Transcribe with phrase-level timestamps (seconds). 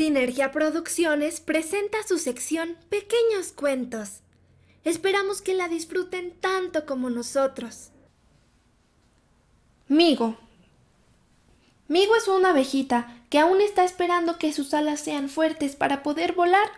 [0.00, 4.20] Sinergia Producciones presenta su sección Pequeños Cuentos.
[4.82, 7.90] Esperamos que la disfruten tanto como nosotros.
[9.88, 10.38] Migo.
[11.86, 16.32] Migo es una abejita que aún está esperando que sus alas sean fuertes para poder
[16.32, 16.70] volar.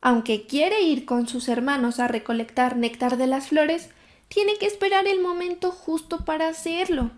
[0.00, 3.90] Aunque quiere ir con sus hermanos a recolectar néctar de las flores,
[4.26, 7.12] tiene que esperar el momento justo para hacerlo.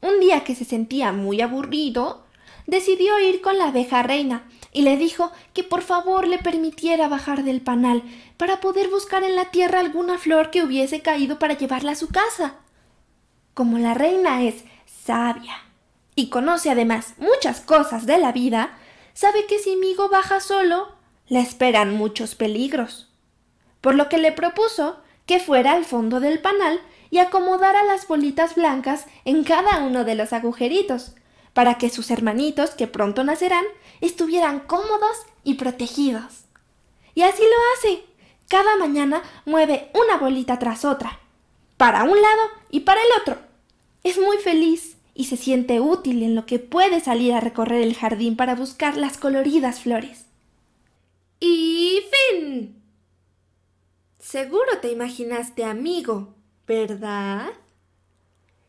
[0.00, 2.24] Un día que se sentía muy aburrido,
[2.66, 7.44] decidió ir con la abeja reina y le dijo que por favor le permitiera bajar
[7.44, 8.02] del panal
[8.36, 12.08] para poder buscar en la tierra alguna flor que hubiese caído para llevarla a su
[12.08, 12.56] casa.
[13.54, 15.58] Como la reina es sabia
[16.14, 18.78] y conoce además muchas cosas de la vida,
[19.12, 20.88] sabe que si Migo baja solo,
[21.28, 23.10] le esperan muchos peligros.
[23.80, 28.54] Por lo que le propuso que fuera al fondo del panal y acomodara las bolitas
[28.54, 31.14] blancas en cada uno de los agujeritos,
[31.52, 33.64] para que sus hermanitos, que pronto nacerán,
[34.00, 36.44] estuvieran cómodos y protegidos.
[37.14, 38.04] Y así lo hace.
[38.48, 41.20] Cada mañana mueve una bolita tras otra,
[41.76, 43.38] para un lado y para el otro.
[44.04, 47.94] Es muy feliz y se siente útil en lo que puede salir a recorrer el
[47.94, 50.26] jardín para buscar las coloridas flores.
[51.40, 52.82] Y fin.
[54.18, 56.34] Seguro te imaginaste amigo,
[56.66, 57.50] ¿verdad?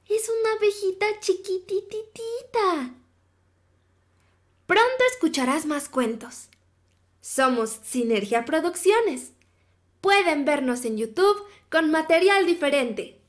[0.09, 2.02] Es una abejita chiquititita.
[4.65, 6.49] Pronto escucharás más cuentos.
[7.21, 9.31] Somos Sinergia Producciones.
[10.01, 13.22] Pueden vernos en YouTube con material diferente.